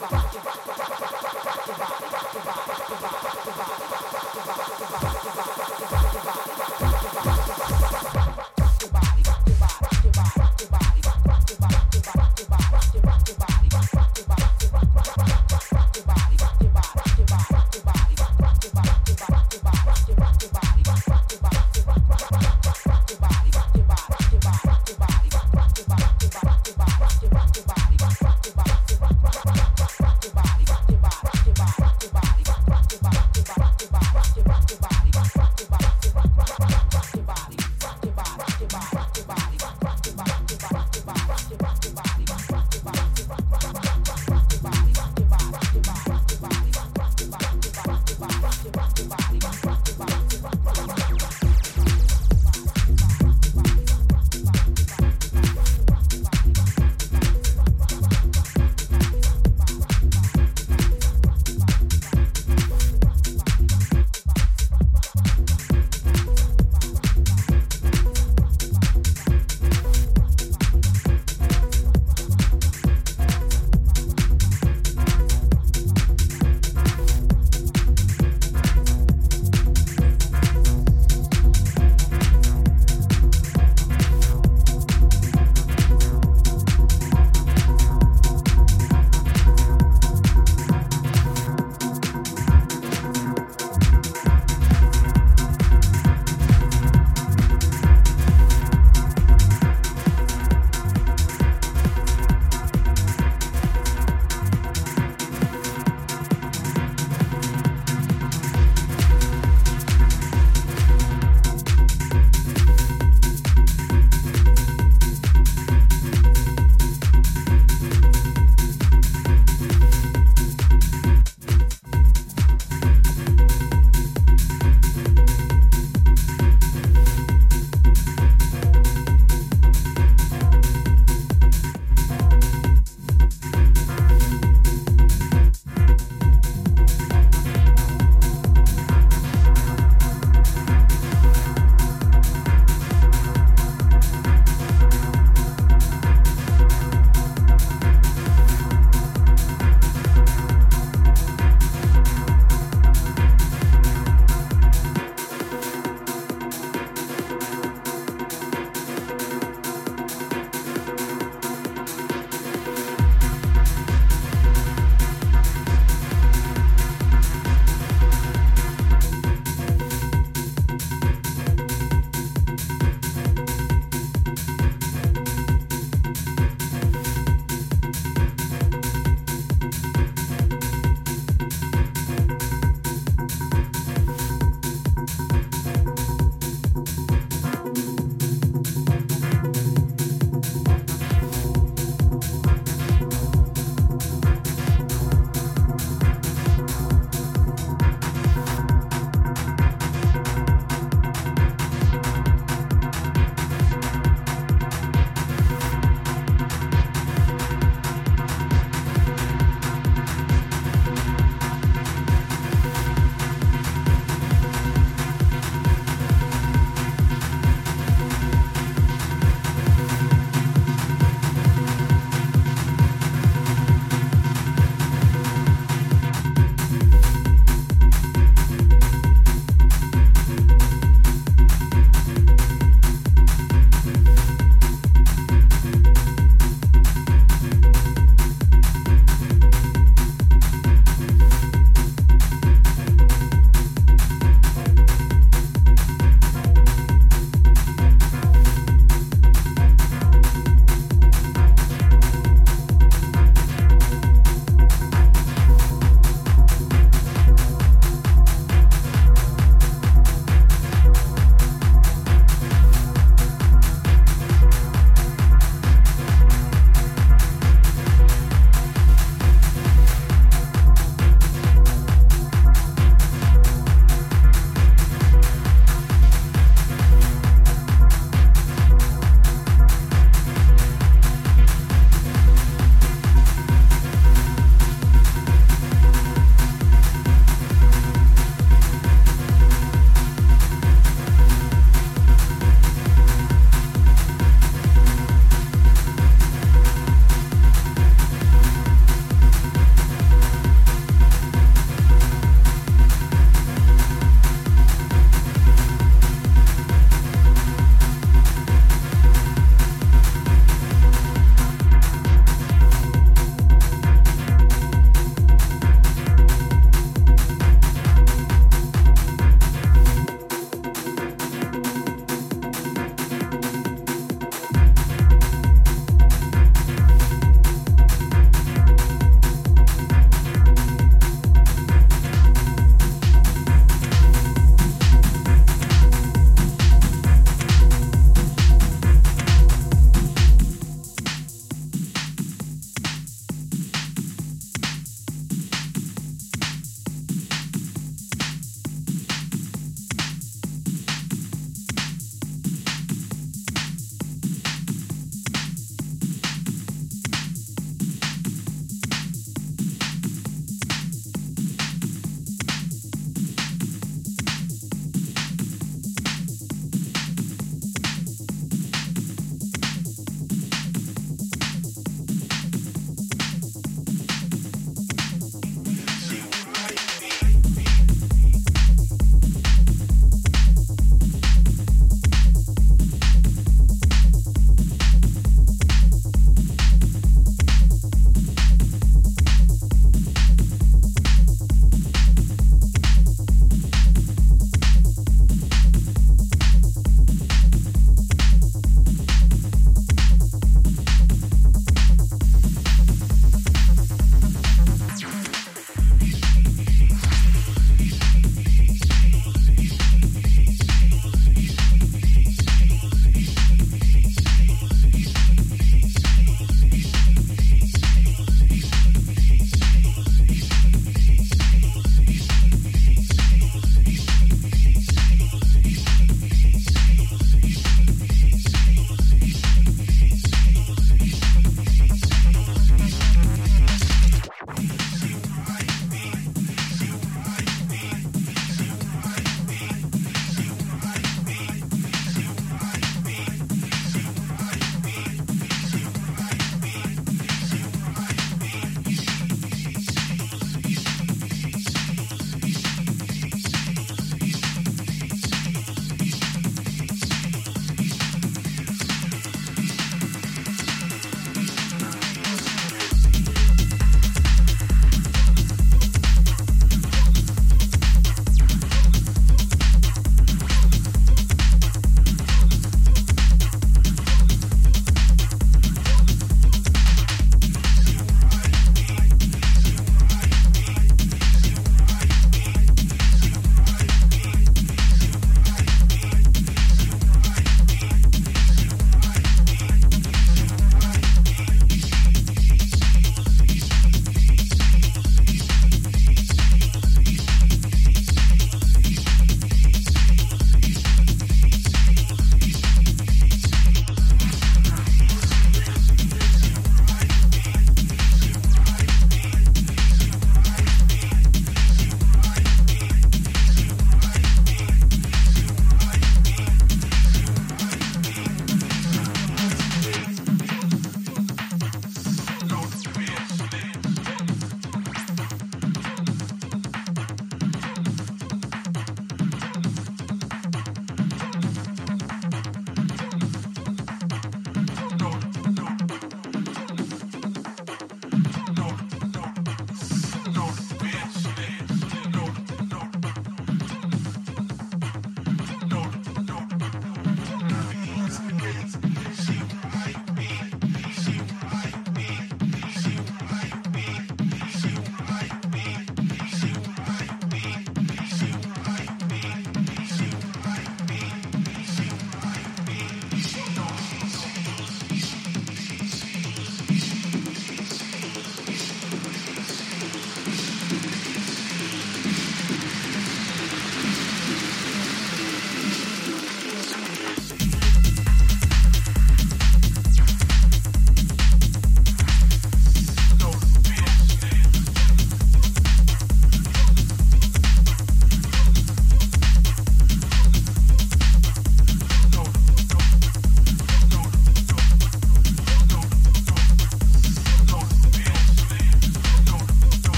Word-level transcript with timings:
Bye. 0.00 0.08
rock. 0.10 0.23